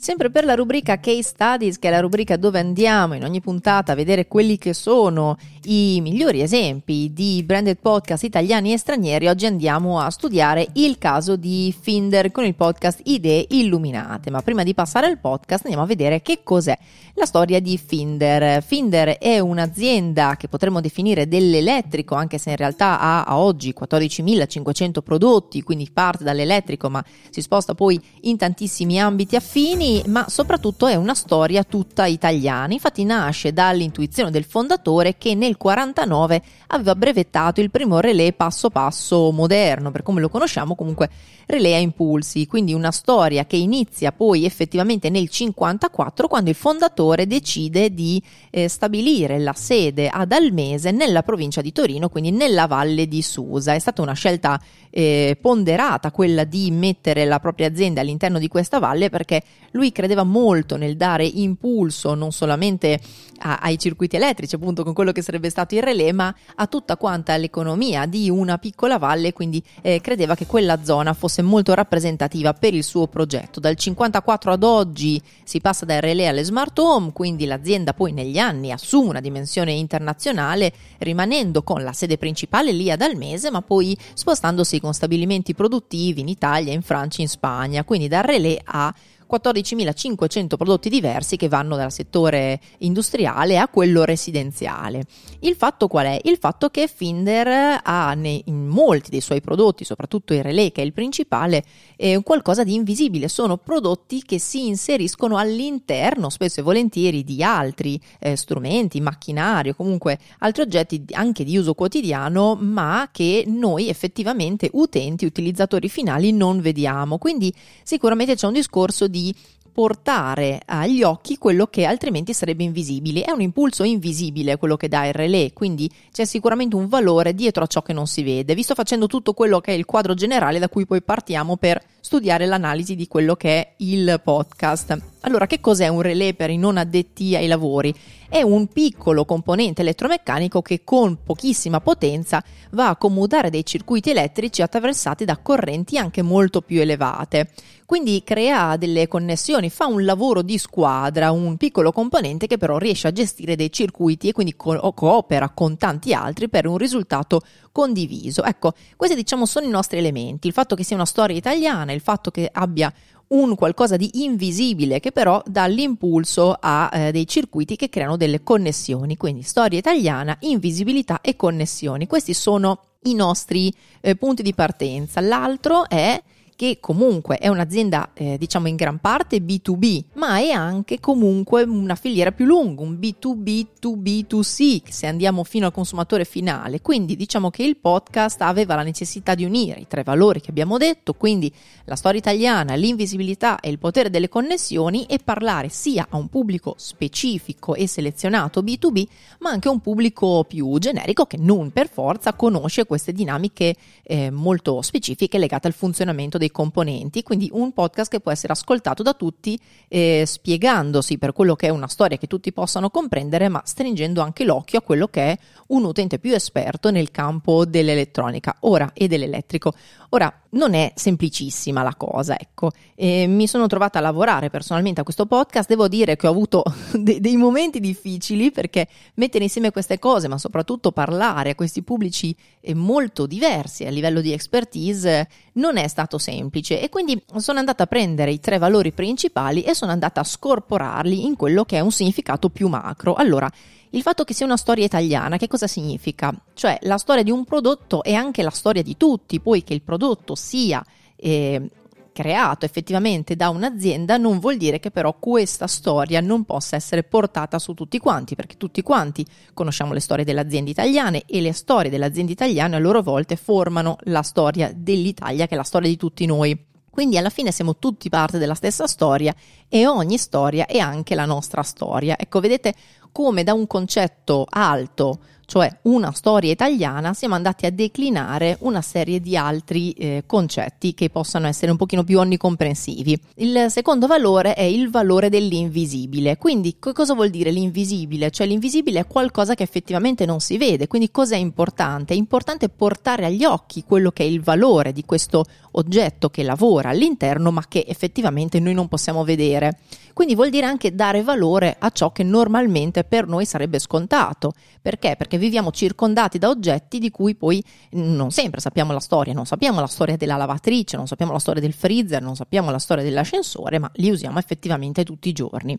Sempre 0.00 0.30
per 0.30 0.44
la 0.44 0.54
rubrica 0.54 1.00
Case 1.00 1.22
Studies, 1.22 1.76
che 1.80 1.88
è 1.88 1.90
la 1.90 1.98
rubrica 1.98 2.36
dove 2.36 2.60
andiamo 2.60 3.14
in 3.14 3.24
ogni 3.24 3.40
puntata 3.40 3.90
a 3.90 3.94
vedere 3.96 4.28
quelli 4.28 4.56
che 4.56 4.72
sono 4.72 5.36
i 5.64 5.98
migliori 6.00 6.40
esempi 6.40 7.10
di 7.12 7.42
branded 7.44 7.78
podcast 7.80 8.22
italiani 8.22 8.72
e 8.72 8.78
stranieri, 8.78 9.26
oggi 9.26 9.46
andiamo 9.46 9.98
a 9.98 10.08
studiare 10.10 10.68
il 10.74 10.98
caso 10.98 11.34
di 11.34 11.74
Finder 11.78 12.30
con 12.30 12.44
il 12.44 12.54
podcast 12.54 13.00
Idee 13.06 13.46
Illuminate. 13.48 14.30
Ma 14.30 14.40
prima 14.40 14.62
di 14.62 14.72
passare 14.72 15.08
al 15.08 15.18
podcast 15.18 15.64
andiamo 15.64 15.84
a 15.84 15.88
vedere 15.88 16.22
che 16.22 16.42
cos'è 16.44 16.78
la 17.14 17.26
storia 17.26 17.60
di 17.60 17.76
Finder. 17.76 18.62
Finder 18.62 19.18
è 19.18 19.40
un'azienda 19.40 20.36
che 20.36 20.46
potremmo 20.46 20.80
definire 20.80 21.26
dell'elettrico, 21.26 22.14
anche 22.14 22.38
se 22.38 22.50
in 22.50 22.56
realtà 22.56 23.00
ha 23.00 23.24
a 23.24 23.36
oggi 23.36 23.74
14.500 23.76 25.00
prodotti, 25.02 25.64
quindi 25.64 25.90
parte 25.92 26.22
dall'elettrico 26.22 26.88
ma 26.88 27.04
si 27.30 27.42
sposta 27.42 27.74
poi 27.74 28.00
in 28.22 28.36
tantissimi 28.36 29.00
ambiti 29.00 29.34
affini 29.34 29.87
ma 30.06 30.26
soprattutto 30.28 30.86
è 30.86 30.94
una 30.94 31.14
storia 31.14 31.64
tutta 31.64 32.06
italiana. 32.06 32.72
Infatti 32.72 33.04
nasce 33.04 33.52
dall'intuizione 33.52 34.30
del 34.30 34.44
fondatore 34.44 35.16
che 35.16 35.34
nel 35.34 35.56
49 35.56 36.42
aveva 36.68 36.94
brevettato 36.94 37.60
il 37.60 37.70
primo 37.70 38.00
relè 38.00 38.32
passo 38.32 38.70
passo 38.70 39.30
moderno, 39.30 39.90
per 39.90 40.02
come 40.02 40.20
lo 40.20 40.28
conosciamo 40.28 40.74
comunque 40.74 41.08
relè 41.46 41.74
a 41.74 41.78
impulsi, 41.78 42.46
quindi 42.46 42.74
una 42.74 42.90
storia 42.90 43.46
che 43.46 43.56
inizia 43.56 44.12
poi 44.12 44.44
effettivamente 44.44 45.08
nel 45.08 45.30
54 45.30 46.28
quando 46.28 46.50
il 46.50 46.56
fondatore 46.56 47.26
decide 47.26 47.94
di 47.94 48.22
eh, 48.50 48.68
stabilire 48.68 49.38
la 49.38 49.54
sede 49.54 50.08
ad 50.08 50.32
Almese 50.32 50.90
nella 50.90 51.22
provincia 51.22 51.62
di 51.62 51.72
Torino, 51.72 52.10
quindi 52.10 52.30
nella 52.30 52.66
valle 52.66 53.08
di 53.08 53.22
Susa. 53.22 53.72
È 53.72 53.78
stata 53.78 54.02
una 54.02 54.12
scelta 54.12 54.60
eh, 54.90 55.38
ponderata 55.40 56.10
quella 56.10 56.44
di 56.44 56.70
mettere 56.70 57.24
la 57.24 57.40
propria 57.40 57.68
azienda 57.68 58.00
all'interno 58.00 58.38
di 58.38 58.48
questa 58.48 58.78
valle 58.78 59.08
perché 59.08 59.42
lui 59.78 59.92
credeva 59.92 60.24
molto 60.24 60.76
nel 60.76 60.96
dare 60.96 61.24
impulso 61.24 62.14
non 62.14 62.32
solamente 62.32 63.00
a, 63.38 63.58
ai 63.62 63.78
circuiti 63.78 64.16
elettrici, 64.16 64.56
appunto 64.56 64.82
con 64.82 64.92
quello 64.92 65.12
che 65.12 65.22
sarebbe 65.22 65.50
stato 65.50 65.76
il 65.76 65.82
relè, 65.82 66.10
ma 66.10 66.34
a 66.56 66.66
tutta 66.66 66.96
quanta 66.96 67.36
l'economia 67.36 68.04
di 68.06 68.28
una 68.28 68.58
piccola 68.58 68.98
valle, 68.98 69.32
quindi 69.32 69.62
eh, 69.82 70.00
credeva 70.00 70.34
che 70.34 70.46
quella 70.46 70.82
zona 70.82 71.12
fosse 71.12 71.42
molto 71.42 71.74
rappresentativa 71.74 72.52
per 72.54 72.74
il 72.74 72.82
suo 72.82 73.06
progetto. 73.06 73.60
Dal 73.60 73.76
54 73.76 74.52
ad 74.52 74.64
oggi 74.64 75.22
si 75.44 75.60
passa 75.60 75.84
dal 75.84 76.00
relè 76.00 76.26
alle 76.26 76.42
smart 76.42 76.76
home, 76.80 77.12
quindi 77.12 77.44
l'azienda 77.46 77.92
poi 77.92 78.10
negli 78.12 78.38
anni 78.38 78.72
assume 78.72 79.10
una 79.10 79.20
dimensione 79.20 79.70
internazionale, 79.72 80.72
rimanendo 80.98 81.62
con 81.62 81.84
la 81.84 81.92
sede 81.92 82.18
principale 82.18 82.72
lì 82.72 82.90
ad 82.90 83.02
Almese, 83.02 83.52
ma 83.52 83.62
poi 83.62 83.96
spostandosi 84.14 84.80
con 84.80 84.92
stabilimenti 84.92 85.54
produttivi 85.54 86.20
in 86.20 86.28
Italia, 86.28 86.72
in 86.72 86.82
Francia, 86.82 87.22
in 87.22 87.28
Spagna, 87.28 87.84
quindi 87.84 88.08
dal 88.08 88.24
relè 88.24 88.58
a 88.64 88.92
14.500 89.30 90.56
prodotti 90.56 90.88
diversi 90.88 91.36
che 91.36 91.48
vanno 91.48 91.76
dal 91.76 91.92
settore 91.92 92.60
industriale 92.78 93.58
a 93.58 93.68
quello 93.68 94.04
residenziale. 94.04 95.04
Il 95.40 95.54
fatto 95.54 95.86
qual 95.86 96.06
è? 96.06 96.20
Il 96.24 96.38
fatto 96.38 96.68
che 96.70 96.88
Finder 96.88 97.80
ha 97.82 98.12
in 98.14 98.66
molti 98.66 99.10
dei 99.10 99.20
suoi 99.20 99.40
prodotti, 99.40 99.84
soprattutto 99.84 100.34
il 100.34 100.42
relè 100.42 100.72
che 100.72 100.82
è 100.82 100.84
il 100.84 100.92
principale, 100.92 101.64
eh, 101.96 102.20
qualcosa 102.22 102.64
di 102.64 102.74
invisibile. 102.74 103.28
Sono 103.28 103.56
prodotti 103.56 104.22
che 104.22 104.38
si 104.38 104.66
inseriscono 104.66 105.36
all'interno, 105.36 106.30
spesso 106.30 106.60
e 106.60 106.62
volentieri, 106.62 107.24
di 107.24 107.42
altri 107.42 108.00
eh, 108.18 108.36
strumenti, 108.36 109.00
macchinari 109.00 109.70
o 109.70 109.74
comunque 109.74 110.18
altri 110.38 110.62
oggetti 110.62 111.04
anche 111.12 111.44
di 111.44 111.56
uso 111.56 111.74
quotidiano, 111.74 112.56
ma 112.60 113.08
che 113.12 113.44
noi 113.46 113.88
effettivamente 113.88 114.70
utenti, 114.72 115.24
utilizzatori 115.24 115.88
finali 115.88 116.32
non 116.32 116.60
vediamo. 116.60 117.18
Quindi 117.18 117.52
sicuramente 117.82 118.34
c'è 118.34 118.46
un 118.46 118.54
discorso 118.54 119.06
di 119.06 119.17
di 119.22 119.34
portare 119.78 120.60
agli 120.66 121.04
occhi 121.04 121.38
quello 121.38 121.68
che 121.68 121.84
altrimenti 121.84 122.34
sarebbe 122.34 122.64
invisibile. 122.64 123.22
È 123.22 123.30
un 123.30 123.40
impulso 123.40 123.84
invisibile 123.84 124.56
quello 124.56 124.76
che 124.76 124.88
dà 124.88 125.06
il 125.06 125.12
relè, 125.12 125.52
quindi 125.52 125.88
c'è 126.10 126.24
sicuramente 126.24 126.74
un 126.74 126.88
valore 126.88 127.32
dietro 127.32 127.62
a 127.62 127.68
ciò 127.68 127.82
che 127.82 127.92
non 127.92 128.08
si 128.08 128.24
vede. 128.24 128.56
Vi 128.56 128.62
sto 128.62 128.74
facendo 128.74 129.06
tutto 129.06 129.34
quello 129.34 129.60
che 129.60 129.72
è 129.72 129.76
il 129.76 129.84
quadro 129.84 130.14
generale 130.14 130.58
da 130.58 130.68
cui 130.68 130.84
poi 130.84 131.00
partiamo 131.00 131.56
per 131.56 131.80
studiare 132.00 132.46
l'analisi 132.46 132.96
di 132.96 133.06
quello 133.06 133.36
che 133.36 133.60
è 133.60 133.72
il 133.78 134.20
podcast. 134.22 135.00
Allora, 135.22 135.46
che 135.46 135.60
cos'è 135.60 135.88
un 135.88 136.00
relè 136.00 136.34
per 136.34 136.48
i 136.48 136.56
non 136.56 136.76
addetti 136.76 137.34
ai 137.34 137.48
lavori? 137.48 137.92
È 138.28 138.40
un 138.42 138.68
piccolo 138.68 139.24
componente 139.24 139.82
elettromeccanico 139.82 140.62
che 140.62 140.84
con 140.84 141.18
pochissima 141.24 141.80
potenza 141.80 142.42
va 142.70 142.90
a 142.90 142.96
commutare 142.96 143.50
dei 143.50 143.66
circuiti 143.66 144.10
elettrici 144.10 144.62
attraversati 144.62 145.24
da 145.24 145.38
correnti 145.38 145.98
anche 145.98 146.22
molto 146.22 146.60
più 146.60 146.80
elevate. 146.80 147.50
Quindi 147.84 148.22
crea 148.22 148.76
delle 148.76 149.08
connessioni, 149.08 149.70
fa 149.70 149.86
un 149.86 150.04
lavoro 150.04 150.42
di 150.42 150.58
squadra, 150.58 151.32
un 151.32 151.56
piccolo 151.56 151.90
componente 151.90 152.46
che 152.46 152.58
però 152.58 152.76
riesce 152.76 153.08
a 153.08 153.12
gestire 153.12 153.56
dei 153.56 153.72
circuiti 153.72 154.28
e 154.28 154.32
quindi 154.32 154.54
co- 154.54 154.92
coopera 154.92 155.48
con 155.48 155.78
tanti 155.78 156.12
altri 156.12 156.48
per 156.48 156.66
un 156.66 156.76
risultato 156.76 157.40
condiviso. 157.72 158.44
Ecco, 158.44 158.74
questi 158.94 159.16
diciamo 159.16 159.46
sono 159.46 159.66
i 159.66 159.70
nostri 159.70 159.98
elementi, 159.98 160.46
il 160.46 160.52
fatto 160.52 160.76
che 160.76 160.84
sia 160.84 160.96
una 160.96 161.06
storia 161.06 161.36
italiana, 161.36 161.92
il 161.92 162.02
fatto 162.02 162.30
che 162.30 162.48
abbia 162.52 162.92
un 163.28 163.54
qualcosa 163.54 163.96
di 163.96 164.22
invisibile 164.24 165.00
che 165.00 165.12
però 165.12 165.42
dà 165.46 165.66
l'impulso 165.66 166.56
a 166.58 166.90
eh, 166.92 167.12
dei 167.12 167.26
circuiti 167.26 167.76
che 167.76 167.88
creano 167.88 168.16
delle 168.16 168.42
connessioni. 168.42 169.16
Quindi 169.16 169.42
storia 169.42 169.78
italiana, 169.78 170.36
invisibilità 170.40 171.20
e 171.20 171.36
connessioni. 171.36 172.06
Questi 172.06 172.34
sono 172.34 172.80
i 173.02 173.14
nostri 173.14 173.72
eh, 174.00 174.16
punti 174.16 174.42
di 174.42 174.54
partenza. 174.54 175.20
L'altro 175.20 175.88
è 175.88 176.20
che 176.58 176.78
comunque 176.80 177.38
è 177.38 177.46
un'azienda 177.46 178.10
eh, 178.14 178.36
diciamo 178.36 178.66
in 178.66 178.74
gran 178.74 178.98
parte 178.98 179.36
B2B, 179.36 180.06
ma 180.14 180.38
è 180.38 180.50
anche 180.50 180.98
comunque 180.98 181.62
una 181.62 181.94
filiera 181.94 182.32
più 182.32 182.46
lunga, 182.46 182.82
un 182.82 182.98
B2B 183.00 183.66
to 183.78 183.92
B2C, 183.92 184.82
se 184.88 185.06
andiamo 185.06 185.44
fino 185.44 185.66
al 185.66 185.72
consumatore 185.72 186.24
finale. 186.24 186.80
Quindi 186.80 187.14
diciamo 187.14 187.50
che 187.50 187.62
il 187.62 187.76
podcast 187.76 188.40
aveva 188.42 188.74
la 188.74 188.82
necessità 188.82 189.36
di 189.36 189.44
unire 189.44 189.78
i 189.78 189.86
tre 189.86 190.02
valori 190.02 190.40
che 190.40 190.50
abbiamo 190.50 190.78
detto, 190.78 191.14
quindi 191.14 191.52
la 191.84 191.94
storia 191.94 192.18
italiana, 192.18 192.74
l'invisibilità 192.74 193.60
e 193.60 193.68
il 193.68 193.78
potere 193.78 194.10
delle 194.10 194.28
connessioni 194.28 195.04
e 195.04 195.20
parlare 195.22 195.68
sia 195.68 196.08
a 196.10 196.16
un 196.16 196.26
pubblico 196.26 196.74
specifico 196.76 197.76
e 197.76 197.86
selezionato 197.86 198.62
B2B, 198.62 199.06
ma 199.38 199.50
anche 199.50 199.68
a 199.68 199.70
un 199.70 199.78
pubblico 199.78 200.42
più 200.42 200.76
generico 200.80 201.24
che 201.26 201.36
non 201.36 201.70
per 201.70 201.88
forza 201.88 202.32
conosce 202.32 202.84
queste 202.84 203.12
dinamiche 203.12 203.76
eh, 204.02 204.32
molto 204.32 204.82
specifiche 204.82 205.38
legate 205.38 205.68
al 205.68 205.72
funzionamento 205.72 206.36
dei 206.36 206.46
dei 206.48 206.50
componenti, 206.50 207.22
quindi 207.22 207.50
un 207.52 207.72
podcast 207.72 208.10
che 208.10 208.20
può 208.20 208.32
essere 208.32 208.54
ascoltato 208.54 209.02
da 209.02 209.12
tutti 209.12 209.58
eh, 209.86 210.24
spiegandosi 210.26 211.18
per 211.18 211.32
quello 211.32 211.54
che 211.54 211.68
è 211.68 211.70
una 211.70 211.86
storia 211.88 212.16
che 212.16 212.26
tutti 212.26 212.52
possano 212.52 212.90
comprendere, 212.90 213.48
ma 213.48 213.62
stringendo 213.64 214.20
anche 214.20 214.44
l'occhio 214.44 214.78
a 214.78 214.82
quello 214.82 215.06
che 215.08 215.32
è 215.32 215.38
un 215.68 215.84
utente 215.84 216.18
più 216.18 216.34
esperto 216.34 216.90
nel 216.90 217.10
campo 217.10 217.64
dell'elettronica 217.64 218.56
ora 218.60 218.90
e 218.94 219.06
dell'elettrico. 219.06 219.72
Ora, 220.10 220.32
non 220.50 220.72
è 220.72 220.92
semplicissima 220.94 221.82
la 221.82 221.94
cosa, 221.94 222.38
ecco. 222.38 222.70
E 222.94 223.26
mi 223.26 223.46
sono 223.46 223.66
trovata 223.66 223.98
a 223.98 224.02
lavorare 224.02 224.48
personalmente 224.48 225.00
a 225.00 225.04
questo 225.04 225.26
podcast, 225.26 225.68
devo 225.68 225.86
dire 225.86 226.16
che 226.16 226.26
ho 226.26 226.30
avuto 226.30 226.62
de- 226.94 227.20
dei 227.20 227.36
momenti 227.36 227.78
difficili 227.78 228.50
perché 228.50 228.88
mettere 229.14 229.44
insieme 229.44 229.70
queste 229.70 229.98
cose, 229.98 230.26
ma 230.26 230.38
soprattutto 230.38 230.92
parlare 230.92 231.50
a 231.50 231.54
questi 231.54 231.82
pubblici 231.82 232.34
molto 232.74 233.26
diversi 233.26 233.84
a 233.84 233.90
livello 233.90 234.22
di 234.22 234.32
expertise, 234.32 235.28
non 235.54 235.76
è 235.76 235.86
stato 235.88 236.16
semplice 236.16 236.80
e 236.80 236.88
quindi 236.88 237.22
sono 237.36 237.58
andata 237.58 237.82
a 237.82 237.86
prendere 237.86 238.30
i 238.30 238.40
tre 238.40 238.56
valori 238.56 238.92
principali 238.92 239.62
e 239.62 239.74
sono 239.74 239.92
andata 239.92 240.20
a 240.20 240.24
scorporarli 240.24 241.26
in 241.26 241.36
quello 241.36 241.64
che 241.64 241.76
è 241.76 241.80
un 241.80 241.92
significato 241.92 242.48
più 242.48 242.68
macro. 242.68 243.14
Allora, 243.14 243.50
il 243.90 244.02
fatto 244.02 244.24
che 244.24 244.34
sia 244.34 244.46
una 244.46 244.56
storia 244.56 244.84
italiana, 244.84 245.36
che 245.36 245.48
cosa 245.48 245.66
significa? 245.66 246.34
Cioè 246.54 246.78
la 246.82 246.98
storia 246.98 247.22
di 247.22 247.30
un 247.30 247.44
prodotto 247.44 248.02
è 248.02 248.12
anche 248.12 248.42
la 248.42 248.50
storia 248.50 248.82
di 248.82 248.96
tutti, 248.96 249.40
poi 249.40 249.64
che 249.64 249.74
il 249.74 249.82
prodotto 249.82 250.34
sia 250.34 250.84
eh, 251.16 251.70
creato 252.18 252.64
effettivamente 252.64 253.36
da 253.36 253.48
un'azienda 253.48 254.16
non 254.16 254.40
vuol 254.40 254.56
dire 254.56 254.80
che 254.80 254.90
però 254.90 255.16
questa 255.20 255.68
storia 255.68 256.20
non 256.20 256.44
possa 256.44 256.74
essere 256.74 257.04
portata 257.04 257.60
su 257.60 257.74
tutti 257.74 257.98
quanti, 257.98 258.34
perché 258.34 258.56
tutti 258.56 258.82
quanti 258.82 259.24
conosciamo 259.54 259.92
le 259.92 260.00
storie 260.00 260.24
delle 260.24 260.40
aziende 260.40 260.70
italiane 260.70 261.22
e 261.26 261.40
le 261.40 261.52
storie 261.52 261.92
delle 261.92 262.06
aziende 262.06 262.32
italiane 262.32 262.74
a 262.74 262.80
loro 262.80 263.02
volte 263.02 263.36
formano 263.36 263.96
la 264.06 264.22
storia 264.22 264.72
dell'Italia, 264.74 265.46
che 265.46 265.54
è 265.54 265.56
la 265.56 265.62
storia 265.62 265.88
di 265.88 265.96
tutti 265.96 266.26
noi. 266.26 266.66
Quindi 266.90 267.16
alla 267.16 267.30
fine 267.30 267.52
siamo 267.52 267.76
tutti 267.76 268.08
parte 268.08 268.38
della 268.38 268.54
stessa 268.54 268.88
storia 268.88 269.32
e 269.68 269.86
ogni 269.86 270.18
storia 270.18 270.66
è 270.66 270.78
anche 270.78 271.14
la 271.14 271.24
nostra 271.24 271.62
storia. 271.62 272.18
Ecco, 272.18 272.40
vedete 272.40 272.74
come 273.18 273.42
da 273.42 273.52
un 273.52 273.66
concetto 273.66 274.46
alto 274.48 275.18
cioè 275.48 275.74
una 275.84 276.12
storia 276.12 276.52
italiana, 276.52 277.14
siamo 277.14 277.34
andati 277.34 277.64
a 277.64 277.70
declinare 277.70 278.58
una 278.60 278.82
serie 278.82 279.18
di 279.18 279.34
altri 279.34 279.92
eh, 279.92 280.24
concetti 280.26 280.92
che 280.92 281.08
possano 281.08 281.46
essere 281.46 281.70
un 281.70 281.78
pochino 281.78 282.04
più 282.04 282.18
onnicomprensivi. 282.18 283.18
Il 283.36 283.68
secondo 283.70 284.06
valore 284.06 284.52
è 284.52 284.60
il 284.60 284.90
valore 284.90 285.30
dell'invisibile. 285.30 286.36
Quindi 286.36 286.76
cosa 286.78 287.14
vuol 287.14 287.30
dire 287.30 287.50
l'invisibile? 287.50 288.30
Cioè 288.30 288.46
l'invisibile 288.46 289.00
è 289.00 289.06
qualcosa 289.06 289.54
che 289.54 289.62
effettivamente 289.62 290.26
non 290.26 290.40
si 290.40 290.58
vede. 290.58 290.86
Quindi 290.86 291.10
cos'è 291.10 291.36
importante? 291.36 292.12
È 292.12 292.16
importante 292.18 292.68
portare 292.68 293.24
agli 293.24 293.46
occhi 293.46 293.84
quello 293.84 294.10
che 294.10 294.24
è 294.24 294.26
il 294.26 294.42
valore 294.42 294.92
di 294.92 295.06
questo 295.06 295.46
oggetto 295.72 296.28
che 296.28 296.42
lavora 296.42 296.90
all'interno 296.90 297.50
ma 297.50 297.64
che 297.66 297.86
effettivamente 297.88 298.60
noi 298.60 298.74
non 298.74 298.86
possiamo 298.86 299.24
vedere. 299.24 299.78
Quindi 300.12 300.34
vuol 300.34 300.50
dire 300.50 300.66
anche 300.66 300.94
dare 300.96 301.22
valore 301.22 301.76
a 301.78 301.90
ciò 301.90 302.10
che 302.10 302.24
normalmente 302.24 303.04
per 303.04 303.28
noi 303.28 303.46
sarebbe 303.46 303.78
scontato. 303.78 304.52
Perché? 304.82 305.14
Perché 305.16 305.37
viviamo 305.38 305.70
circondati 305.70 306.38
da 306.38 306.48
oggetti 306.48 306.98
di 306.98 307.10
cui 307.10 307.34
poi 307.34 307.62
non 307.92 308.30
sempre 308.30 308.60
sappiamo 308.60 308.92
la 308.92 309.00
storia, 309.00 309.32
non 309.32 309.46
sappiamo 309.46 309.80
la 309.80 309.86
storia 309.86 310.16
della 310.16 310.36
lavatrice, 310.36 310.96
non 310.96 311.06
sappiamo 311.06 311.32
la 311.32 311.38
storia 311.38 311.60
del 311.60 311.72
freezer, 311.72 312.22
non 312.22 312.36
sappiamo 312.36 312.70
la 312.70 312.78
storia 312.78 313.04
dell'ascensore, 313.04 313.78
ma 313.78 313.90
li 313.94 314.10
usiamo 314.10 314.38
effettivamente 314.38 315.04
tutti 315.04 315.28
i 315.28 315.32
giorni. 315.32 315.76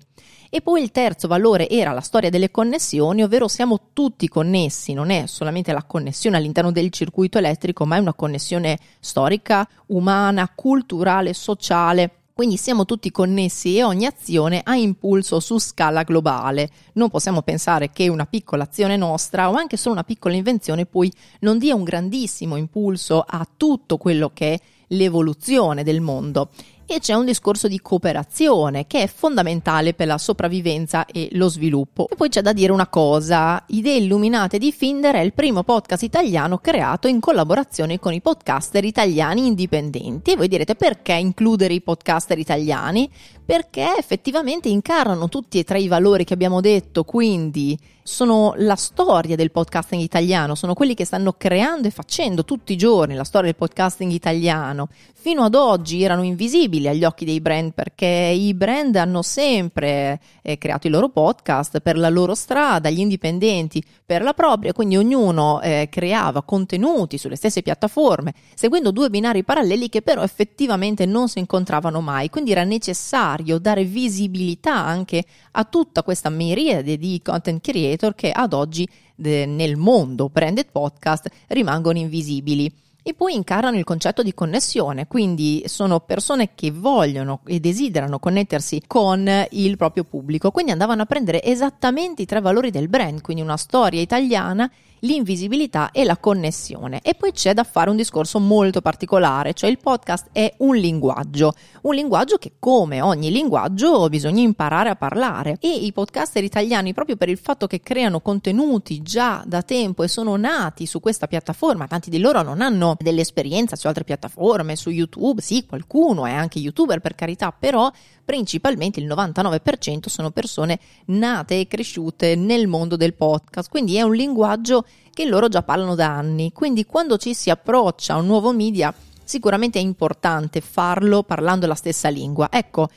E 0.50 0.62
poi 0.62 0.82
il 0.82 0.92
terzo 0.92 1.28
valore 1.28 1.70
era 1.70 1.92
la 1.92 2.02
storia 2.02 2.30
delle 2.30 2.52
connessioni, 2.52 3.24
ovvero 3.24 3.48
siamo 3.48 3.90
tutti 3.94 4.28
connessi, 4.28 4.94
non 4.94 5.10
è 5.10 5.26
solamente 5.28 5.72
la 5.72 5.84
connessione 5.84 6.38
all'interno 6.38 6.72
del 6.72 6.90
circuito 6.90 7.38
elettrico, 7.38 7.86
ma 7.86 7.98
è 7.98 8.00
una 8.00 8.14
connessione 8.14 8.78
storica, 9.00 9.68
umana, 9.88 10.52
culturale, 10.54 11.34
sociale 11.34 12.19
quindi 12.40 12.56
siamo 12.56 12.86
tutti 12.86 13.12
connessi 13.12 13.76
e 13.76 13.84
ogni 13.84 14.06
azione 14.06 14.62
ha 14.64 14.74
impulso 14.74 15.42
su 15.42 15.60
scala 15.60 16.04
globale. 16.04 16.70
Non 16.94 17.10
possiamo 17.10 17.42
pensare 17.42 17.92
che 17.92 18.08
una 18.08 18.26
piccola 18.26 18.64
azione 18.64 18.96
nostra 18.96 19.50
o 19.50 19.56
anche 19.56 19.76
solo 19.76 19.96
una 19.96 20.06
piccola 20.06 20.36
invenzione 20.36 20.86
poi 20.86 21.12
non 21.42 21.58
dia 21.58 21.76
un 21.76 21.84
grandissimo 21.84 22.56
impulso 22.56 23.26
a 23.28 23.46
tutto 23.58 23.98
quello 23.98 24.32
che 24.34 24.54
è 24.54 24.60
l'evoluzione 24.88 25.84
del 25.84 26.00
mondo 26.00 26.52
e 26.92 27.00
c'è 27.00 27.14
un 27.14 27.26
discorso 27.26 27.68
di 27.68 27.80
cooperazione 27.82 28.88
che 28.88 29.04
è 29.04 29.08
fondamentale 29.08 29.94
per 29.94 30.08
la 30.08 30.18
sopravvivenza 30.18 31.06
e 31.06 31.30
lo 31.34 31.48
sviluppo. 31.48 32.10
E 32.10 32.16
poi 32.16 32.30
c'è 32.30 32.42
da 32.42 32.52
dire 32.52 32.72
una 32.72 32.88
cosa, 32.88 33.64
Idee 33.68 33.98
Illuminate 33.98 34.58
di 34.58 34.72
Finder 34.72 35.14
è 35.14 35.20
il 35.20 35.34
primo 35.34 35.62
podcast 35.64 36.02
italiano 36.02 36.58
creato 36.58 37.08
in 37.08 37.20
collaborazione 37.20 38.00
con 38.00 38.14
i 38.14 38.22
podcaster 38.22 38.84
italiani 38.84 39.46
indipendenti 39.46 40.32
e 40.32 40.36
voi 40.36 40.48
direte 40.48 40.74
perché 40.74 41.14
includere 41.14 41.76
i 41.76 41.82
podcaster 41.82 42.40
italiani? 42.40 43.08
Perché 43.50 43.96
effettivamente 43.98 44.70
incarnano 44.70 45.28
tutti 45.28 45.58
e 45.58 45.64
tre 45.64 45.80
i 45.80 45.88
valori 45.88 46.24
che 46.24 46.36
abbiamo 46.36 46.62
detto, 46.62 47.04
quindi 47.04 47.76
sono 48.04 48.54
la 48.58 48.76
storia 48.76 49.36
del 49.36 49.52
podcasting 49.52 50.02
italiano, 50.02 50.54
sono 50.54 50.74
quelli 50.74 50.94
che 50.94 51.06
stanno 51.06 51.34
creando 51.34 51.88
e 51.88 51.92
facendo 51.92 52.46
tutti 52.46 52.74
i 52.74 52.78
giorni 52.78 53.16
la 53.16 53.24
storia 53.24 53.50
del 53.50 53.60
podcasting 53.60 54.12
italiano. 54.12 54.90
Fino 55.22 55.44
ad 55.44 55.54
oggi 55.54 56.02
erano 56.02 56.24
invisibili 56.24 56.88
agli 56.88 57.04
occhi 57.04 57.26
dei 57.26 57.42
brand 57.42 57.74
perché 57.74 58.06
i 58.06 58.54
brand 58.54 58.96
hanno 58.96 59.22
sempre 59.22 60.20
eh, 60.42 60.58
creato 60.58 60.88
i 60.88 60.90
loro 60.90 61.10
podcast 61.10 61.82
per 61.82 61.98
la 61.98 62.10
loro 62.10 62.36
strada, 62.36 62.90
gli 62.90 63.00
indipendenti 63.00 63.84
per 64.06 64.22
la 64.24 64.34
propria, 64.34 64.74
quindi 64.74 64.96
ognuno 64.96 65.60
eh, 65.62 65.88
creava 65.92 66.42
contenuti 66.42 67.18
sulle 67.18 67.36
stesse 67.36 67.62
piattaforme, 67.62 68.34
seguendo 68.56 68.92
due 68.92 69.10
binari 69.10 69.44
paralleli 69.44 69.90
che 69.90 70.02
però 70.02 70.24
effettivamente 70.24 71.06
non 71.06 71.28
si 71.28 71.40
incontravano 71.40 72.00
mai, 72.00 72.30
quindi 72.30 72.52
era 72.52 72.64
necessario 72.64 73.39
dare 73.60 73.84
visibilità 73.84 74.76
anche 74.76 75.24
a 75.52 75.64
tutta 75.66 76.04
questa 76.04 76.30
miriade 76.30 76.98
di 76.98 77.22
content 77.24 77.62
creator 77.62 78.16
che 78.16 78.32
ad 78.32 78.54
oggi 78.54 78.88
de, 79.16 79.46
nel 79.46 79.76
mondo 79.76 80.30
branded 80.30 80.68
podcast 80.72 81.30
rimangono 81.48 81.98
invisibili. 81.98 82.72
E 83.02 83.14
poi 83.14 83.34
incarnano 83.34 83.78
il 83.78 83.86
concetto 83.86 84.22
di 84.22 84.34
connessione, 84.34 85.08
quindi 85.08 85.64
sono 85.66 86.02
persone 86.02 86.54
che 86.54 86.70
vogliono 86.70 87.40
e 87.46 87.60
desiderano 87.60 88.20
connettersi 88.20 88.84
con 88.86 89.28
il 89.52 89.78
proprio 89.78 90.04
pubblico, 90.04 90.52
quindi 90.52 90.74
andavano 90.74 91.04
a 91.04 91.06
prendere 91.06 91.42
esattamente 91.42 92.24
i 92.24 92.26
tre 92.26 92.42
valori 92.42 92.72
del 92.72 92.90
brand, 92.90 93.22
quindi 93.22 93.42
una 93.42 93.58
storia 93.58 94.02
italiana 94.02 94.70
l'invisibilità 95.02 95.92
e 95.92 96.04
la 96.04 96.18
connessione. 96.18 97.02
E 97.02 97.16
poi 97.16 97.32
c'è 97.32 97.54
da 97.54 97.64
fare 97.64 97.90
un 97.90 97.96
discorso 97.96 98.40
molto 98.40 98.82
particolare, 98.82 99.54
cioè 99.54 99.70
il 99.70 99.78
podcast 99.78 100.28
è 100.32 100.54
un 100.60 100.76
linguaggio, 100.76 101.54
un 101.82 101.96
linguaggio 101.96 102.38
che 102.38 102.54
come 102.60 103.02
ogni 103.02 103.32
linguaggio 103.32 104.10
bisogna 104.10 104.42
imparare 104.42 104.90
a 104.90 104.96
parlare 104.96 105.58
e 105.60 105.70
i 105.70 105.92
podcaster 105.92 106.44
italiani 106.44 106.94
proprio 106.94 107.16
per 107.16 107.30
il 107.30 107.38
fatto 107.38 107.68
che 107.68 107.82
creano 107.82 108.20
contenuti 108.20 109.02
già 109.02 109.44
da 109.46 109.62
tempo 109.62 110.04
e 110.04 110.08
sono 110.08 110.36
nati 110.36 110.86
su 110.86 111.00
questa 111.00 111.28
piattaforma, 111.28 111.88
tanti 111.88 112.10
di 112.10 112.20
loro 112.20 112.42
non 112.42 112.62
hanno 112.62 112.96
dell'esperienza 113.00 113.76
su 113.76 113.88
altre 113.88 114.04
piattaforme, 114.04 114.76
su 114.76 114.90
YouTube, 114.90 115.42
sì, 115.42 115.66
qualcuno 115.66 116.26
è 116.26 116.32
anche 116.32 116.60
youtuber 116.60 117.00
per 117.00 117.16
carità, 117.16 117.52
però 117.52 117.92
principalmente 118.30 119.00
il 119.00 119.08
99% 119.08 120.08
sono 120.08 120.30
persone 120.30 120.80
nate 121.06 121.62
e 121.62 121.68
cresciute 121.68 122.36
nel 122.36 122.68
mondo 122.68 122.96
del 122.96 123.16
podcast, 123.16 123.72
quindi 123.72 123.96
è 123.96 124.04
un 124.04 124.14
linguaggio 124.14 124.86
che 125.12 125.26
loro 125.26 125.48
già 125.48 125.64
parlano 125.64 125.96
da 125.96 126.16
anni, 126.16 126.52
quindi 126.52 126.86
quando 126.86 127.18
ci 127.18 127.34
si 127.34 127.50
approccia 127.50 128.14
a 128.14 128.18
un 128.18 128.28
nuovo 128.28 128.54
media 128.54 128.94
sicuramente 129.24 129.80
è 129.80 129.82
importante 129.82 130.62
farlo 130.62 131.24
parlando 131.24 131.66
la 131.66 131.74
stessa 131.74 132.10
lingua. 132.10 132.50
Ecco, 132.52 132.90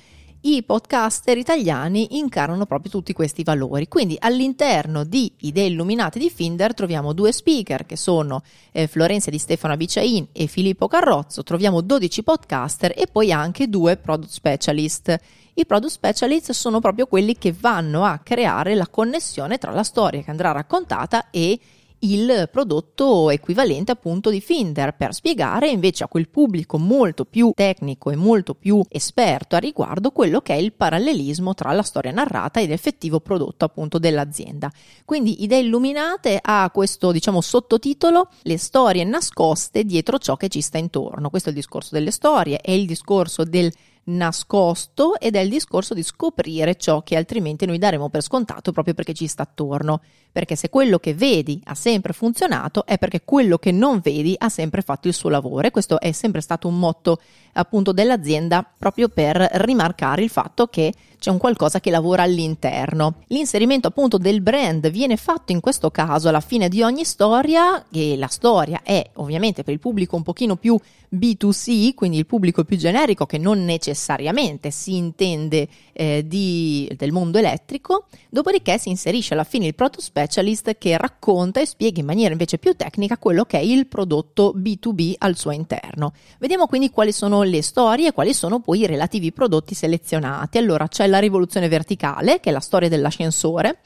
i 0.44 0.62
podcaster 0.64 1.36
italiani 1.36 2.18
incarnano 2.18 2.66
proprio 2.66 2.90
tutti 2.90 3.12
questi 3.12 3.42
valori. 3.44 3.86
Quindi 3.86 4.16
all'interno 4.18 5.04
di 5.04 5.32
Idee 5.40 5.66
Illuminate 5.66 6.18
di 6.18 6.30
Finder 6.30 6.74
troviamo 6.74 7.12
due 7.12 7.32
speaker 7.32 7.86
che 7.86 7.96
sono 7.96 8.42
eh, 8.72 8.86
Florencia 8.86 9.30
di 9.30 9.38
Stefano 9.38 9.74
Abiciain 9.74 10.28
e 10.32 10.46
Filippo 10.46 10.88
Carrozzo, 10.88 11.42
troviamo 11.42 11.80
12 11.80 12.22
podcaster 12.22 12.92
e 12.96 13.06
poi 13.10 13.30
anche 13.30 13.68
due 13.68 13.96
product 13.96 14.32
specialist. 14.32 15.20
I 15.54 15.66
product 15.66 15.92
specialist 15.92 16.52
sono 16.52 16.80
proprio 16.80 17.06
quelli 17.06 17.36
che 17.36 17.52
vanno 17.52 18.04
a 18.04 18.18
creare 18.18 18.74
la 18.74 18.88
connessione 18.88 19.58
tra 19.58 19.70
la 19.70 19.82
storia 19.84 20.22
che 20.22 20.30
andrà 20.30 20.50
raccontata 20.50 21.30
e 21.30 21.58
il 22.04 22.48
prodotto 22.50 23.30
equivalente 23.30 23.92
appunto 23.92 24.30
di 24.30 24.40
Finder 24.40 24.94
per 24.94 25.14
spiegare 25.14 25.68
invece 25.68 26.04
a 26.04 26.08
quel 26.08 26.28
pubblico 26.28 26.78
molto 26.78 27.24
più 27.24 27.52
tecnico 27.54 28.10
e 28.10 28.16
molto 28.16 28.54
più 28.54 28.82
esperto 28.88 29.56
a 29.56 29.58
riguardo 29.58 30.10
quello 30.10 30.40
che 30.40 30.54
è 30.54 30.56
il 30.56 30.72
parallelismo 30.72 31.54
tra 31.54 31.72
la 31.72 31.82
storia 31.82 32.10
narrata 32.10 32.60
ed 32.60 32.70
l'effettivo 32.70 33.20
prodotto 33.20 33.64
appunto 33.64 33.98
dell'azienda. 33.98 34.70
Quindi 35.04 35.42
Idee 35.42 35.60
Illuminate 35.60 36.38
ha 36.40 36.70
questo 36.72 37.12
diciamo 37.12 37.40
sottotitolo 37.40 38.28
Le 38.42 38.58
storie 38.58 39.04
nascoste 39.04 39.84
dietro 39.84 40.18
ciò 40.18 40.36
che 40.36 40.48
ci 40.48 40.60
sta 40.60 40.78
intorno. 40.78 41.30
Questo 41.30 41.48
è 41.48 41.52
il 41.52 41.58
discorso 41.58 41.90
delle 41.92 42.10
storie, 42.10 42.58
è 42.58 42.72
il 42.72 42.86
discorso 42.86 43.44
del 43.44 43.72
nascosto 44.04 45.18
ed 45.18 45.36
è 45.36 45.40
il 45.40 45.48
discorso 45.48 45.94
di 45.94 46.02
scoprire 46.02 46.74
ciò 46.76 47.02
che 47.02 47.16
altrimenti 47.16 47.66
noi 47.66 47.78
daremo 47.78 48.08
per 48.08 48.22
scontato 48.22 48.72
proprio 48.72 48.94
perché 48.94 49.14
ci 49.14 49.26
sta 49.26 49.42
attorno. 49.42 50.00
Perché 50.32 50.56
se 50.56 50.70
quello 50.70 50.98
che 50.98 51.12
vedi 51.12 51.60
ha 51.64 51.74
sempre 51.74 52.14
funzionato 52.14 52.86
è 52.86 52.96
perché 52.96 53.20
quello 53.22 53.58
che 53.58 53.70
non 53.70 54.00
vedi 54.00 54.34
ha 54.38 54.48
sempre 54.48 54.80
fatto 54.80 55.06
il 55.06 55.14
suo 55.14 55.28
lavoro 55.28 55.66
e 55.66 55.70
questo 55.70 56.00
è 56.00 56.10
sempre 56.12 56.40
stato 56.40 56.68
un 56.68 56.78
motto 56.78 57.20
appunto 57.52 57.92
dell'azienda 57.92 58.66
proprio 58.78 59.08
per 59.08 59.36
rimarcare 59.36 60.22
il 60.22 60.30
fatto 60.30 60.68
che 60.68 60.94
c'è 61.22 61.30
un 61.30 61.38
qualcosa 61.38 61.78
che 61.78 61.92
lavora 61.92 62.24
all'interno. 62.24 63.14
L'inserimento 63.28 63.86
appunto 63.86 64.18
del 64.18 64.40
brand 64.40 64.90
viene 64.90 65.16
fatto 65.16 65.52
in 65.52 65.60
questo 65.60 65.92
caso 65.92 66.28
alla 66.28 66.40
fine 66.40 66.68
di 66.68 66.82
ogni 66.82 67.04
storia 67.04 67.84
e 67.92 68.16
la 68.16 68.26
storia 68.26 68.80
è 68.82 69.08
ovviamente 69.14 69.62
per 69.62 69.72
il 69.72 69.78
pubblico 69.78 70.16
un 70.16 70.24
pochino 70.24 70.56
più 70.56 70.76
B2C, 71.14 71.94
quindi 71.94 72.18
il 72.18 72.26
pubblico 72.26 72.64
più 72.64 72.76
generico 72.76 73.24
che 73.24 73.38
non 73.38 73.64
necessariamente 73.64 74.72
si 74.72 74.96
intende 74.96 75.68
eh, 75.92 76.24
di, 76.26 76.90
del 76.96 77.12
mondo 77.12 77.38
elettrico, 77.38 78.06
dopodiché 78.28 78.78
si 78.78 78.88
inserisce 78.88 79.34
alla 79.34 79.44
fine 79.44 79.66
il 79.66 79.76
proto 79.76 80.00
specialist 80.00 80.76
che 80.76 80.96
racconta 80.96 81.60
e 81.60 81.66
spiega 81.66 82.00
in 82.00 82.06
maniera 82.06 82.32
invece 82.32 82.58
più 82.58 82.74
tecnica 82.74 83.16
quello 83.16 83.44
che 83.44 83.58
è 83.58 83.62
il 83.62 83.86
prodotto 83.86 84.54
B2B 84.56 85.14
al 85.18 85.36
suo 85.36 85.52
interno. 85.52 86.14
Vediamo 86.40 86.66
quindi 86.66 86.90
quali 86.90 87.12
sono 87.12 87.44
le 87.44 87.62
storie 87.62 88.08
e 88.08 88.12
quali 88.12 88.34
sono 88.34 88.58
poi 88.58 88.80
i 88.80 88.86
relativi 88.86 89.30
prodotti 89.30 89.74
selezionati. 89.74 90.58
Allora 90.58 90.88
c'è 90.88 91.06
la 91.12 91.18
rivoluzione 91.18 91.68
verticale, 91.68 92.40
che 92.40 92.48
è 92.48 92.52
la 92.52 92.60
storia 92.60 92.88
dell'ascensore, 92.88 93.80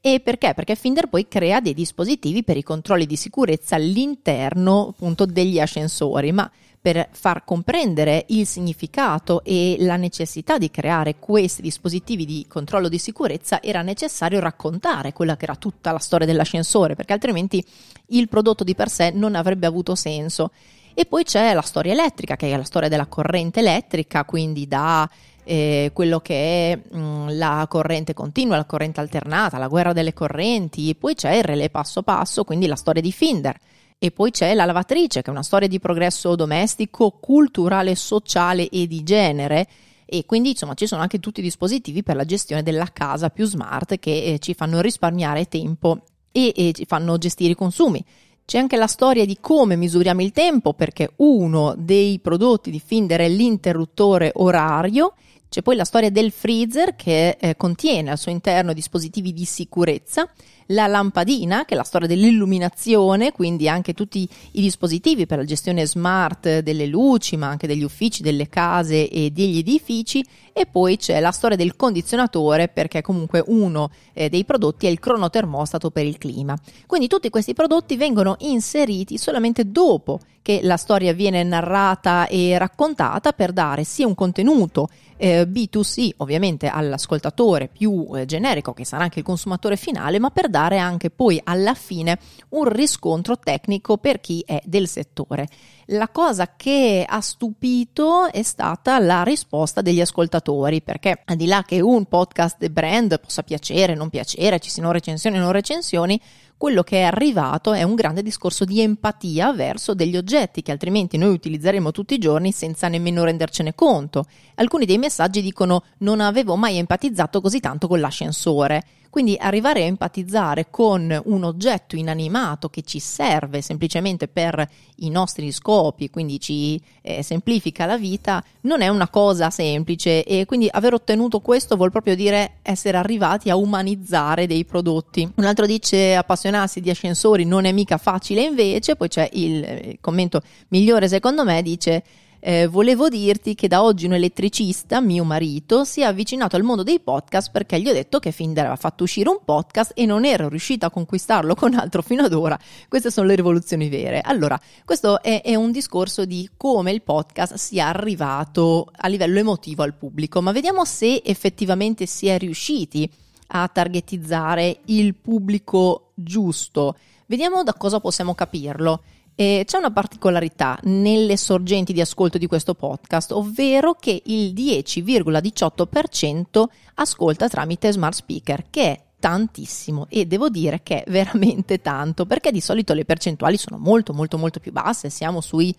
e 0.00 0.18
perché? 0.18 0.52
Perché 0.52 0.74
Finder 0.74 1.08
poi 1.08 1.28
crea 1.28 1.60
dei 1.60 1.74
dispositivi 1.74 2.42
per 2.42 2.56
i 2.56 2.64
controlli 2.64 3.06
di 3.06 3.14
sicurezza 3.14 3.76
all'interno 3.76 4.88
appunto 4.88 5.26
degli 5.26 5.60
ascensori, 5.60 6.32
ma 6.32 6.50
per 6.80 7.08
far 7.12 7.44
comprendere 7.44 8.24
il 8.30 8.44
significato 8.44 9.44
e 9.44 9.76
la 9.78 9.94
necessità 9.94 10.58
di 10.58 10.72
creare 10.72 11.20
questi 11.20 11.62
dispositivi 11.62 12.24
di 12.26 12.44
controllo 12.48 12.88
di 12.88 12.98
sicurezza 12.98 13.62
era 13.62 13.82
necessario 13.82 14.40
raccontare 14.40 15.12
quella 15.12 15.36
che 15.36 15.44
era 15.44 15.54
tutta 15.54 15.92
la 15.92 16.00
storia 16.00 16.26
dell'ascensore, 16.26 16.96
perché 16.96 17.12
altrimenti 17.12 17.64
il 18.08 18.28
prodotto 18.28 18.64
di 18.64 18.74
per 18.74 18.88
sé 18.88 19.12
non 19.14 19.36
avrebbe 19.36 19.66
avuto 19.68 19.94
senso 19.94 20.50
E 20.94 21.06
poi 21.06 21.24
c'è 21.24 21.54
la 21.54 21.62
storia 21.62 21.92
elettrica, 21.92 22.36
che 22.36 22.52
è 22.52 22.56
la 22.56 22.64
storia 22.64 22.88
della 22.88 23.06
corrente 23.06 23.60
elettrica, 23.60 24.24
quindi 24.24 24.66
da 24.68 25.08
eh, 25.44 25.90
quello 25.92 26.20
che 26.20 26.72
è 26.72 26.76
mh, 26.76 26.98
mm, 26.98 27.28
la 27.38 27.66
corrente 27.68 28.14
continua, 28.14 28.56
la 28.56 28.64
corrente 28.64 29.00
alternata, 29.00 29.58
la 29.58 29.68
guerra 29.68 29.92
delle 29.92 30.12
correnti, 30.12 30.94
poi 30.94 31.14
c'è 31.14 31.32
il 31.32 31.44
relè 31.44 31.70
passo 31.70 32.02
passo, 32.02 32.44
quindi 32.44 32.66
la 32.66 32.76
storia 32.76 33.02
di 33.02 33.12
Finder. 33.12 33.56
E 33.98 34.10
poi 34.10 34.32
c'è 34.32 34.52
la 34.54 34.64
lavatrice, 34.64 35.22
che 35.22 35.28
è 35.28 35.30
una 35.30 35.44
storia 35.44 35.68
di 35.68 35.78
progresso 35.78 36.34
domestico, 36.34 37.18
culturale, 37.20 37.94
sociale 37.94 38.68
e 38.68 38.88
di 38.88 39.04
genere. 39.04 39.68
E 40.04 40.26
quindi 40.26 40.50
insomma 40.50 40.74
ci 40.74 40.86
sono 40.86 41.00
anche 41.00 41.20
tutti 41.20 41.40
i 41.40 41.42
dispositivi 41.42 42.02
per 42.02 42.16
la 42.16 42.24
gestione 42.24 42.62
della 42.62 42.88
casa 42.92 43.30
più 43.30 43.46
smart 43.46 43.98
che 43.98 44.24
eh, 44.24 44.38
ci 44.40 44.54
fanno 44.54 44.80
risparmiare 44.80 45.46
tempo 45.46 46.02
e, 46.32 46.52
e 46.54 46.72
ci 46.72 46.84
fanno 46.84 47.16
gestire 47.16 47.52
i 47.52 47.54
consumi. 47.54 48.04
C'è 48.52 48.58
anche 48.58 48.76
la 48.76 48.86
storia 48.86 49.24
di 49.24 49.38
come 49.40 49.76
misuriamo 49.76 50.20
il 50.20 50.30
tempo, 50.30 50.74
perché 50.74 51.14
uno 51.16 51.74
dei 51.74 52.18
prodotti 52.18 52.70
di 52.70 52.82
Finder 52.84 53.20
è 53.20 53.28
l'interruttore 53.30 54.30
orario. 54.34 55.14
C'è 55.48 55.62
poi 55.62 55.74
la 55.74 55.86
storia 55.86 56.10
del 56.10 56.30
freezer 56.30 56.94
che 56.94 57.38
eh, 57.40 57.56
contiene 57.56 58.10
al 58.10 58.18
suo 58.18 58.30
interno 58.30 58.74
dispositivi 58.74 59.32
di 59.32 59.46
sicurezza, 59.46 60.30
la 60.66 60.86
lampadina 60.86 61.64
che 61.64 61.74
è 61.74 61.76
la 61.76 61.84
storia 61.84 62.06
dell'illuminazione, 62.06 63.32
quindi 63.32 63.68
anche 63.68 63.94
tutti 63.94 64.28
i 64.52 64.60
dispositivi 64.60 65.26
per 65.26 65.38
la 65.38 65.44
gestione 65.44 65.86
smart 65.86 66.60
delle 66.60 66.86
luci, 66.86 67.36
ma 67.36 67.48
anche 67.48 67.66
degli 67.66 67.82
uffici, 67.82 68.22
delle 68.22 68.48
case 68.48 69.08
e 69.08 69.30
degli 69.30 69.58
edifici 69.58 70.24
e 70.52 70.66
poi 70.66 70.96
c'è 70.96 71.18
la 71.20 71.30
storia 71.30 71.56
del 71.56 71.76
condizionatore 71.76 72.68
perché 72.68 73.00
comunque 73.00 73.42
uno 73.46 73.90
eh, 74.12 74.28
dei 74.28 74.44
prodotti 74.44 74.86
è 74.86 74.90
il 74.90 74.98
cronotermostato 74.98 75.90
per 75.90 76.06
il 76.06 76.18
clima. 76.18 76.56
Quindi 76.86 77.08
tutti 77.08 77.30
questi 77.30 77.54
prodotti 77.54 77.96
vengono 77.96 78.36
inseriti 78.40 79.18
solamente 79.18 79.70
dopo 79.70 80.20
che 80.42 80.60
la 80.62 80.76
storia 80.76 81.12
viene 81.12 81.42
narrata 81.44 82.26
e 82.26 82.58
raccontata 82.58 83.32
per 83.32 83.52
dare 83.52 83.84
sia 83.84 84.06
un 84.06 84.14
contenuto 84.14 84.88
eh, 85.16 85.44
B2C 85.44 86.14
ovviamente 86.16 86.66
all'ascoltatore 86.66 87.68
più 87.68 88.08
eh, 88.14 88.24
generico 88.26 88.72
che 88.72 88.84
sarà 88.84 89.04
anche 89.04 89.20
il 89.20 89.24
consumatore 89.24 89.76
finale, 89.76 90.18
ma 90.18 90.30
per 90.30 90.48
dare 90.52 90.78
anche 90.78 91.10
poi 91.10 91.40
alla 91.42 91.74
fine 91.74 92.16
un 92.50 92.68
riscontro 92.68 93.36
tecnico 93.36 93.96
per 93.96 94.20
chi 94.20 94.44
è 94.46 94.60
del 94.64 94.86
settore. 94.86 95.48
La 95.86 96.08
cosa 96.08 96.54
che 96.54 97.04
ha 97.06 97.20
stupito 97.20 98.30
è 98.30 98.42
stata 98.42 99.00
la 99.00 99.24
risposta 99.24 99.82
degli 99.82 100.00
ascoltatori, 100.00 100.80
perché 100.80 101.22
al 101.24 101.34
di 101.36 101.46
là 101.46 101.64
che 101.66 101.80
un 101.80 102.04
podcast 102.04 102.68
brand 102.68 103.18
possa 103.18 103.42
piacere, 103.42 103.94
non 103.94 104.08
piacere, 104.08 104.60
ci 104.60 104.70
siano 104.70 104.92
recensioni 104.92 105.38
o 105.38 105.40
non 105.40 105.50
recensioni, 105.50 106.20
quello 106.62 106.84
che 106.84 106.98
è 106.98 107.02
arrivato 107.02 107.72
è 107.72 107.82
un 107.82 107.96
grande 107.96 108.22
discorso 108.22 108.64
di 108.64 108.80
empatia 108.80 109.52
verso 109.52 109.94
degli 109.94 110.16
oggetti 110.16 110.62
che 110.62 110.70
altrimenti 110.70 111.16
noi 111.16 111.32
utilizzeremo 111.32 111.90
tutti 111.90 112.14
i 112.14 112.18
giorni 112.18 112.52
senza 112.52 112.86
nemmeno 112.86 113.24
rendercene 113.24 113.74
conto. 113.74 114.26
Alcuni 114.54 114.86
dei 114.86 114.98
messaggi 114.98 115.42
dicono 115.42 115.82
non 115.98 116.20
avevo 116.20 116.54
mai 116.54 116.78
empatizzato 116.78 117.40
così 117.40 117.58
tanto 117.58 117.88
con 117.88 117.98
l'ascensore. 117.98 118.84
Quindi 119.12 119.36
arrivare 119.38 119.82
a 119.82 119.84
empatizzare 119.84 120.68
con 120.70 121.20
un 121.26 121.44
oggetto 121.44 121.96
inanimato 121.96 122.70
che 122.70 122.80
ci 122.80 122.98
serve 122.98 123.60
semplicemente 123.60 124.26
per 124.26 124.66
i 125.00 125.10
nostri 125.10 125.52
scopi, 125.52 126.08
quindi 126.08 126.40
ci 126.40 126.80
eh, 127.02 127.22
semplifica 127.22 127.84
la 127.84 127.98
vita, 127.98 128.42
non 128.62 128.80
è 128.80 128.88
una 128.88 129.08
cosa 129.08 129.50
semplice 129.50 130.24
e 130.24 130.46
quindi 130.46 130.66
aver 130.72 130.94
ottenuto 130.94 131.40
questo 131.40 131.76
vuol 131.76 131.90
proprio 131.90 132.14
dire 132.14 132.52
essere 132.62 132.96
arrivati 132.96 133.50
a 133.50 133.56
umanizzare 133.56 134.46
dei 134.46 134.64
prodotti. 134.64 135.30
Un 135.34 135.44
altro 135.44 135.66
dice 135.66 136.14
appassionarsi 136.14 136.80
di 136.80 136.88
ascensori 136.88 137.44
non 137.44 137.66
è 137.66 137.72
mica 137.72 137.98
facile 137.98 138.40
invece, 138.40 138.96
poi 138.96 139.08
c'è 139.08 139.28
il, 139.34 139.56
il 139.56 139.98
commento 140.00 140.40
migliore 140.68 141.06
secondo 141.06 141.44
me, 141.44 141.60
dice 141.60 142.02
eh, 142.44 142.66
volevo 142.66 143.08
dirti 143.08 143.54
che 143.54 143.68
da 143.68 143.84
oggi 143.84 144.06
un 144.06 144.14
elettricista, 144.14 145.00
mio 145.00 145.22
marito, 145.22 145.84
si 145.84 146.00
è 146.00 146.04
avvicinato 146.04 146.56
al 146.56 146.64
mondo 146.64 146.82
dei 146.82 146.98
podcast 146.98 147.52
perché 147.52 147.80
gli 147.80 147.88
ho 147.88 147.92
detto 147.92 148.18
che 148.18 148.32
Finder 148.32 148.64
aveva 148.64 148.74
fatto 148.74 149.04
uscire 149.04 149.28
un 149.28 149.38
podcast 149.44 149.92
e 149.94 150.06
non 150.06 150.24
ero 150.24 150.48
riuscita 150.48 150.86
a 150.86 150.90
conquistarlo 150.90 151.54
con 151.54 151.74
altro 151.74 152.02
fino 152.02 152.24
ad 152.24 152.32
ora. 152.32 152.58
Queste 152.88 153.12
sono 153.12 153.28
le 153.28 153.36
rivoluzioni 153.36 153.88
vere. 153.88 154.20
Allora, 154.20 154.60
questo 154.84 155.22
è, 155.22 155.40
è 155.40 155.54
un 155.54 155.70
discorso 155.70 156.24
di 156.24 156.50
come 156.56 156.90
il 156.90 157.02
podcast 157.02 157.54
sia 157.54 157.86
arrivato 157.86 158.88
a 158.92 159.06
livello 159.06 159.38
emotivo 159.38 159.84
al 159.84 159.94
pubblico, 159.94 160.42
ma 160.42 160.50
vediamo 160.50 160.84
se 160.84 161.22
effettivamente 161.24 162.06
si 162.06 162.26
è 162.26 162.38
riusciti 162.38 163.08
a 163.54 163.68
targetizzare 163.68 164.80
il 164.86 165.14
pubblico 165.14 166.10
giusto. 166.14 166.96
Vediamo 167.26 167.62
da 167.62 167.74
cosa 167.74 168.00
possiamo 168.00 168.34
capirlo. 168.34 169.02
E 169.42 169.64
c'è 169.66 169.76
una 169.76 169.90
particolarità 169.90 170.78
nelle 170.84 171.36
sorgenti 171.36 171.92
di 171.92 172.00
ascolto 172.00 172.38
di 172.38 172.46
questo 172.46 172.74
podcast, 172.74 173.32
ovvero 173.32 173.94
che 173.94 174.22
il 174.26 174.52
10,18% 174.52 176.62
ascolta 176.94 177.48
tramite 177.48 177.90
smart 177.90 178.14
speaker, 178.14 178.66
che 178.70 178.82
è 178.82 179.02
tantissimo 179.18 180.06
e 180.08 180.26
devo 180.26 180.48
dire 180.48 180.84
che 180.84 181.02
è 181.02 181.10
veramente 181.10 181.80
tanto, 181.80 182.24
perché 182.24 182.52
di 182.52 182.60
solito 182.60 182.94
le 182.94 183.04
percentuali 183.04 183.56
sono 183.56 183.78
molto 183.78 184.12
molto 184.12 184.38
molto 184.38 184.60
più 184.60 184.70
basse, 184.70 185.10
siamo 185.10 185.40
sui 185.40 185.74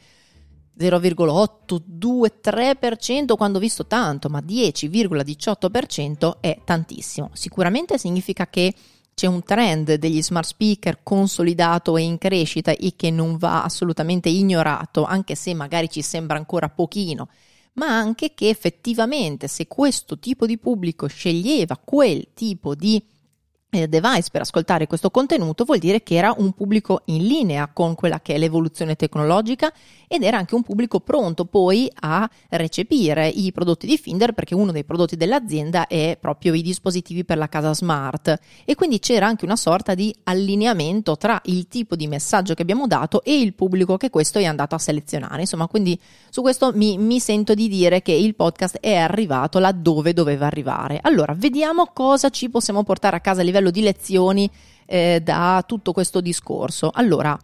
0,8, 0.77 1.81
2, 1.85 2.39
3% 2.43 3.37
quando 3.37 3.59
ho 3.59 3.61
visto 3.61 3.87
tanto, 3.87 4.27
ma 4.27 4.41
10,18% 4.41 6.39
è 6.41 6.59
tantissimo. 6.65 7.29
Sicuramente 7.31 7.97
significa 7.97 8.45
che 8.47 8.73
c'è 9.13 9.27
un 9.27 9.43
trend 9.43 9.93
degli 9.95 10.21
smart 10.21 10.47
speaker 10.47 10.99
consolidato 11.03 11.97
e 11.97 12.01
in 12.01 12.17
crescita 12.17 12.71
e 12.71 12.93
che 12.95 13.11
non 13.11 13.37
va 13.37 13.63
assolutamente 13.63 14.29
ignorato, 14.29 15.03
anche 15.03 15.35
se 15.35 15.53
magari 15.53 15.89
ci 15.89 16.01
sembra 16.01 16.37
ancora 16.37 16.69
pochino, 16.69 17.29
ma 17.73 17.87
anche 17.87 18.33
che 18.33 18.49
effettivamente 18.49 19.47
se 19.47 19.67
questo 19.67 20.19
tipo 20.19 20.45
di 20.45 20.57
pubblico 20.57 21.07
sceglieva 21.07 21.79
quel 21.83 22.29
tipo 22.33 22.75
di 22.75 23.01
device 23.87 24.29
per 24.31 24.41
ascoltare 24.41 24.87
questo 24.87 25.09
contenuto 25.09 25.63
vuol 25.63 25.79
dire 25.79 26.03
che 26.03 26.15
era 26.15 26.33
un 26.37 26.53
pubblico 26.53 27.01
in 27.05 27.25
linea 27.25 27.69
con 27.71 27.95
quella 27.95 28.21
che 28.21 28.35
è 28.35 28.37
l'evoluzione 28.37 28.95
tecnologica 28.95 29.71
ed 30.07 30.21
era 30.21 30.37
anche 30.37 30.53
un 30.53 30.61
pubblico 30.61 30.99
pronto 30.99 31.45
poi 31.45 31.91
a 32.01 32.29
recepire 32.49 33.27
i 33.27 33.51
prodotti 33.51 33.87
di 33.87 33.97
Finder 33.97 34.33
perché 34.33 34.53
uno 34.53 34.71
dei 34.71 34.83
prodotti 34.83 35.15
dell'azienda 35.15 35.87
è 35.87 36.17
proprio 36.21 36.53
i 36.53 36.61
dispositivi 36.61 37.25
per 37.25 37.37
la 37.37 37.49
casa 37.49 37.73
smart. 37.73 38.37
E 38.63 38.75
quindi 38.75 38.99
c'era 38.99 39.25
anche 39.25 39.45
una 39.45 39.55
sorta 39.55 39.95
di 39.95 40.13
allineamento 40.25 41.17
tra 41.17 41.41
il 41.45 41.67
tipo 41.67 41.95
di 41.95 42.05
messaggio 42.05 42.53
che 42.53 42.61
abbiamo 42.61 42.85
dato 42.85 43.23
e 43.23 43.39
il 43.39 43.55
pubblico 43.55 43.97
che 43.97 44.11
questo 44.11 44.37
è 44.37 44.45
andato 44.45 44.75
a 44.75 44.77
selezionare. 44.77 45.41
Insomma 45.41 45.67
quindi 45.67 45.99
su 46.29 46.41
questo 46.41 46.71
mi, 46.75 46.97
mi 46.99 47.19
sento 47.19 47.55
di 47.55 47.67
dire 47.67 48.03
che 48.03 48.11
il 48.11 48.35
podcast 48.35 48.77
è 48.79 48.95
arrivato 48.95 49.57
laddove 49.57 50.13
doveva 50.13 50.45
arrivare. 50.45 50.99
Allora 51.01 51.33
vediamo 51.35 51.87
cosa 51.91 52.29
ci 52.29 52.51
possiamo 52.51 52.83
portare 52.83 53.15
a 53.15 53.19
casa 53.19 53.41
a 53.41 53.43
livello 53.43 53.62
livello 53.63 53.71
di 53.71 53.81
lezioni 53.81 54.49
eh, 54.85 55.21
da 55.23 55.63
tutto 55.65 55.93
questo 55.93 56.19
discorso. 56.19 56.91
Allora, 56.93 57.37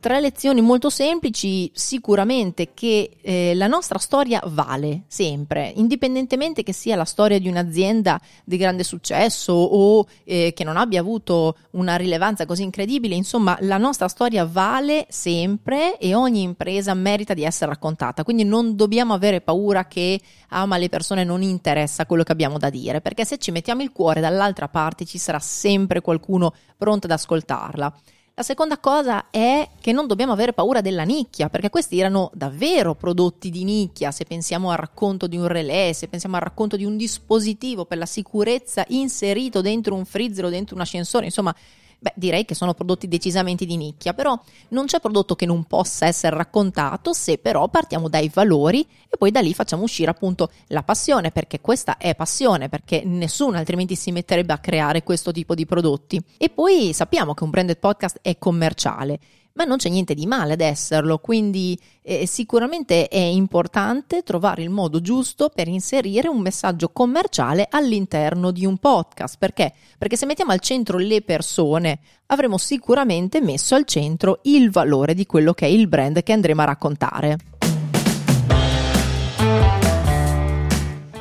Tre 0.00 0.18
lezioni 0.18 0.62
molto 0.62 0.88
semplici, 0.88 1.70
sicuramente 1.74 2.72
che 2.72 3.18
eh, 3.20 3.52
la 3.54 3.66
nostra 3.66 3.98
storia 3.98 4.40
vale 4.46 5.02
sempre, 5.08 5.70
indipendentemente 5.76 6.62
che 6.62 6.72
sia 6.72 6.96
la 6.96 7.04
storia 7.04 7.38
di 7.38 7.48
un'azienda 7.48 8.18
di 8.42 8.56
grande 8.56 8.82
successo 8.82 9.52
o 9.52 10.06
eh, 10.24 10.54
che 10.54 10.64
non 10.64 10.78
abbia 10.78 11.00
avuto 11.00 11.54
una 11.72 11.96
rilevanza 11.96 12.46
così 12.46 12.62
incredibile, 12.62 13.14
insomma 13.14 13.58
la 13.60 13.76
nostra 13.76 14.08
storia 14.08 14.46
vale 14.46 15.04
sempre 15.10 15.98
e 15.98 16.14
ogni 16.14 16.40
impresa 16.40 16.94
merita 16.94 17.34
di 17.34 17.44
essere 17.44 17.70
raccontata, 17.70 18.24
quindi 18.24 18.44
non 18.44 18.76
dobbiamo 18.76 19.12
avere 19.12 19.42
paura 19.42 19.86
che 19.86 20.18
ah 20.48 20.64
ma 20.64 20.78
le 20.78 20.88
persone 20.88 21.24
non 21.24 21.42
interessa 21.42 22.06
quello 22.06 22.22
che 22.22 22.32
abbiamo 22.32 22.56
da 22.56 22.70
dire, 22.70 23.02
perché 23.02 23.26
se 23.26 23.36
ci 23.36 23.50
mettiamo 23.50 23.82
il 23.82 23.92
cuore 23.92 24.22
dall'altra 24.22 24.68
parte 24.68 25.04
ci 25.04 25.18
sarà 25.18 25.40
sempre 25.40 26.00
qualcuno 26.00 26.54
pronto 26.78 27.04
ad 27.06 27.12
ascoltarla. 27.12 27.94
La 28.40 28.46
seconda 28.46 28.78
cosa 28.78 29.26
è 29.28 29.68
che 29.82 29.92
non 29.92 30.06
dobbiamo 30.06 30.32
avere 30.32 30.54
paura 30.54 30.80
della 30.80 31.02
nicchia, 31.02 31.50
perché 31.50 31.68
questi 31.68 31.98
erano 31.98 32.30
davvero 32.32 32.94
prodotti 32.94 33.50
di 33.50 33.64
nicchia, 33.64 34.12
se 34.12 34.24
pensiamo 34.24 34.70
al 34.70 34.78
racconto 34.78 35.26
di 35.26 35.36
un 35.36 35.46
relè, 35.46 35.92
se 35.92 36.08
pensiamo 36.08 36.36
al 36.36 36.40
racconto 36.40 36.76
di 36.76 36.86
un 36.86 36.96
dispositivo 36.96 37.84
per 37.84 37.98
la 37.98 38.06
sicurezza 38.06 38.82
inserito 38.88 39.60
dentro 39.60 39.94
un 39.94 40.06
freezer 40.06 40.46
o 40.46 40.48
dentro 40.48 40.74
un 40.74 40.80
ascensore, 40.80 41.26
insomma 41.26 41.54
Beh, 42.02 42.14
direi 42.16 42.46
che 42.46 42.54
sono 42.54 42.72
prodotti 42.72 43.08
decisamente 43.08 43.66
di 43.66 43.76
nicchia, 43.76 44.14
però 44.14 44.38
non 44.68 44.86
c'è 44.86 45.00
prodotto 45.00 45.36
che 45.36 45.44
non 45.44 45.64
possa 45.64 46.06
essere 46.06 46.34
raccontato 46.34 47.12
se 47.12 47.36
però 47.36 47.68
partiamo 47.68 48.08
dai 48.08 48.30
valori 48.32 48.80
e 49.06 49.18
poi 49.18 49.30
da 49.30 49.40
lì 49.40 49.52
facciamo 49.52 49.82
uscire 49.82 50.10
appunto 50.10 50.50
la 50.68 50.82
passione, 50.82 51.30
perché 51.30 51.60
questa 51.60 51.98
è 51.98 52.14
passione, 52.14 52.70
perché 52.70 53.02
nessuno 53.04 53.58
altrimenti 53.58 53.96
si 53.96 54.12
metterebbe 54.12 54.54
a 54.54 54.58
creare 54.58 55.02
questo 55.02 55.30
tipo 55.30 55.54
di 55.54 55.66
prodotti. 55.66 56.18
E 56.38 56.48
poi 56.48 56.94
sappiamo 56.94 57.34
che 57.34 57.44
un 57.44 57.50
branded 57.50 57.76
podcast 57.76 58.20
è 58.22 58.38
commerciale, 58.38 59.18
ma 59.54 59.64
non 59.64 59.76
c'è 59.76 59.88
niente 59.88 60.14
di 60.14 60.26
male 60.26 60.54
ad 60.54 60.60
esserlo, 60.60 61.18
quindi 61.18 61.78
eh, 62.02 62.26
sicuramente 62.26 63.08
è 63.08 63.18
importante 63.18 64.22
trovare 64.22 64.62
il 64.62 64.70
modo 64.70 65.00
giusto 65.00 65.50
per 65.54 65.68
inserire 65.68 66.28
un 66.28 66.40
messaggio 66.40 66.90
commerciale 66.90 67.66
all'interno 67.70 68.50
di 68.50 68.64
un 68.64 68.78
podcast. 68.78 69.36
Perché? 69.38 69.72
Perché 69.98 70.16
se 70.16 70.26
mettiamo 70.26 70.52
al 70.52 70.60
centro 70.60 70.98
le 70.98 71.22
persone, 71.22 72.00
avremo 72.26 72.58
sicuramente 72.58 73.40
messo 73.40 73.74
al 73.74 73.84
centro 73.84 74.40
il 74.42 74.70
valore 74.70 75.14
di 75.14 75.26
quello 75.26 75.52
che 75.52 75.66
è 75.66 75.68
il 75.68 75.88
brand 75.88 76.22
che 76.22 76.32
andremo 76.32 76.62
a 76.62 76.66
raccontare. 76.66 77.59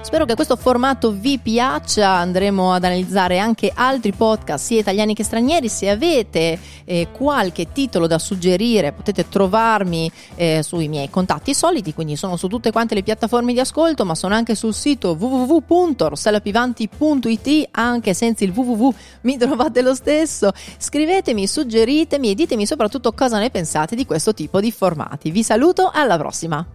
Spero 0.10 0.26
che 0.26 0.34
questo 0.34 0.56
formato 0.56 1.12
vi 1.12 1.38
piaccia, 1.38 2.10
andremo 2.10 2.74
ad 2.74 2.84
analizzare 2.84 3.38
anche 3.38 3.72
altri 3.72 4.12
podcast 4.12 4.66
sia 4.66 4.80
italiani 4.80 5.14
che 5.14 5.24
stranieri, 5.24 5.70
se 5.70 5.88
avete 5.88 6.58
eh, 6.84 7.10
qualche 7.12 7.72
titolo 7.72 8.08
da 8.08 8.18
suggerire 8.18 8.92
potete 8.92 9.30
trovarmi 9.30 10.12
eh, 10.34 10.64
sui 10.64 10.88
miei 10.88 11.12
contatti 11.12 11.54
soliti, 11.54 11.94
quindi 11.94 12.16
sono 12.16 12.38
su 12.38 12.48
tutte 12.48 12.72
quante 12.72 12.96
le 12.96 13.04
piattaforme 13.04 13.54
di 13.54 13.60
ascolto, 13.60 14.04
ma 14.04 14.16
sono 14.16 14.34
anche 14.34 14.56
sul 14.56 14.74
sito 14.74 15.12
www.rossellapivanti.it, 15.12 17.68
anche 17.70 18.16
senza 18.16 18.44
il 18.44 18.50
www 18.50 18.92
mi 19.22 19.38
trovate 19.38 19.84
lo 19.84 19.94
stesso, 19.94 20.52
scrivetemi, 20.80 21.46
suggeritemi 21.46 22.32
e 22.32 22.34
ditemi 22.34 22.66
soprattutto 22.66 23.14
cosa 23.14 23.38
ne 23.38 23.52
pensate 23.52 23.96
di 23.96 24.08
questo 24.08 24.34
tipo 24.34 24.60
di 24.60 24.72
formati. 24.72 25.30
Vi 25.30 25.44
saluto, 25.44 25.92
alla 25.94 26.18
prossima! 26.18 26.66